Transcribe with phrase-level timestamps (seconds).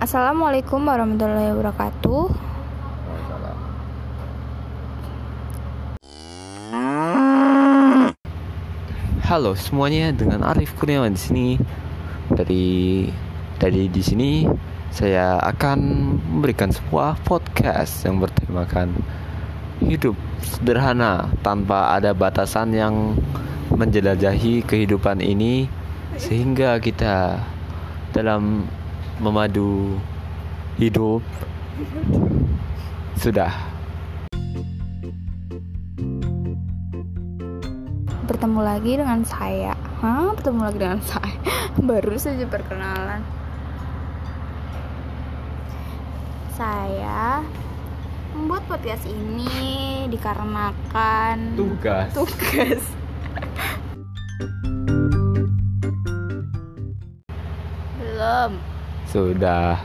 [0.00, 2.32] Assalamualaikum warahmatullahi wabarakatuh.
[9.28, 11.48] Halo semuanya, dengan Arif Kurniawan di sini.
[12.32, 12.68] Dari
[13.60, 14.48] dari di sini
[14.88, 15.78] saya akan
[16.16, 18.96] memberikan sebuah podcast yang bertemakan
[19.84, 23.20] hidup sederhana tanpa ada batasan yang
[23.68, 25.68] menjelajahi kehidupan ini
[26.16, 27.36] sehingga kita
[28.16, 28.64] dalam
[29.20, 30.00] memadu
[30.80, 31.20] hidup
[33.20, 33.52] sudah
[38.30, 39.74] Bertemu lagi dengan saya.
[40.00, 40.30] Hah?
[40.38, 41.34] Bertemu lagi dengan saya.
[41.90, 43.26] Baru saja perkenalan.
[46.54, 47.42] Saya
[48.38, 52.82] membuat podcast ini dikarenakan tugas tugas.
[59.10, 59.82] Sudah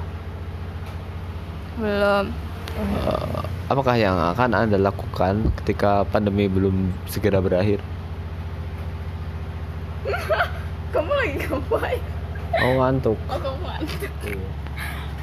[1.82, 2.26] belum.
[2.76, 7.82] Eh, apakah yang akan Anda lakukan ketika pandemi belum segera berakhir?
[10.94, 12.04] Kamu lagi ngapain?
[12.56, 13.20] Oh ngantuk.
[13.28, 14.14] Oh, kamu ngantuk.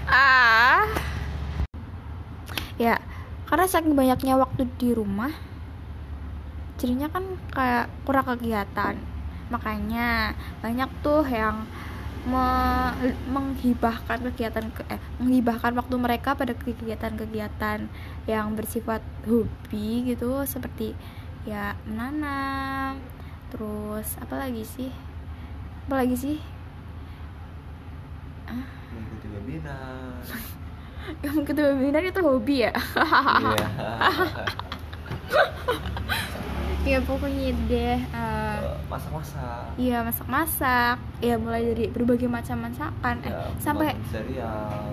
[0.04, 0.84] Ah.
[2.76, 3.00] Ya,
[3.48, 5.32] karena saking banyaknya waktu di rumah,
[6.76, 7.24] jadinya kan
[7.56, 9.00] kayak kurang kegiatan.
[9.48, 11.64] Makanya banyak tuh yang
[12.24, 12.94] me-
[13.26, 17.90] menghibahkan kegiatan ke eh, menghibahkan waktu mereka pada kegiatan-kegiatan
[18.24, 20.94] yang bersifat hobi gitu seperti
[21.42, 23.02] ya menanam
[23.48, 24.90] terus apa lagi sih
[25.84, 26.38] apa lagi sih
[28.92, 30.22] Mengikuti webinar.
[31.18, 33.68] yang mengikuti webinar itu hobi ya Iya.
[36.88, 38.41] ya pokoknya deh eh, Eh,
[38.92, 39.64] Masak-masak.
[39.74, 44.92] Iya masak-masak, ya mulai dari berbagai macam masakan, eh, Ya, sampai serial.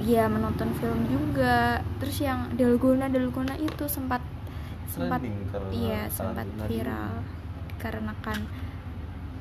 [0.00, 1.78] ya menonton film juga.
[1.98, 4.20] Terus yang dalgona dalgona itu sempat
[4.88, 7.14] sempat Trending karena iya sempat viral.
[7.68, 8.38] Dikarenakan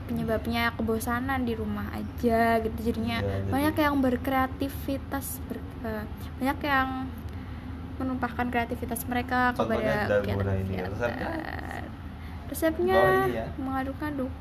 [0.06, 2.78] penyebabnya kebosanan di rumah aja gitu.
[2.81, 6.06] Jadinya Iya, jadi- banyak yang berkreativitas ber- eh,
[6.38, 6.90] banyak yang
[7.97, 10.47] menumpahkan kreativitas mereka Contohnya kepada
[12.50, 12.96] resepnya?
[12.96, 13.46] resepnya Di bawah ini ya.
[13.59, 14.35] mengaduk-aduk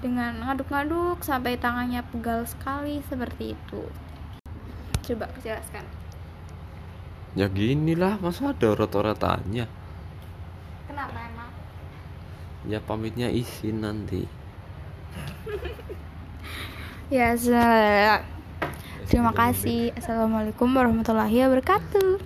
[0.00, 3.82] dengan ngaduk-ngaduk sampai tangannya pegal sekali seperti itu
[5.04, 5.84] coba jelaskan
[7.30, 9.70] Ya gini lah, masa ada rata-ratanya?
[10.84, 11.50] kenapa emang
[12.66, 14.26] Ya pamitnya izin nanti.
[17.10, 18.22] ya se-
[19.06, 22.18] terima kasih assalamualaikum warahmatullahi wabarakatuh